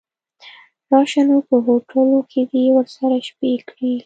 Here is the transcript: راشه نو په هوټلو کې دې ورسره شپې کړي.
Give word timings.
راشه 0.91 1.21
نو 1.27 1.37
په 1.47 1.55
هوټلو 1.65 2.19
کې 2.31 2.41
دې 2.51 2.63
ورسره 2.77 3.15
شپې 3.27 3.51
کړي. 3.69 3.93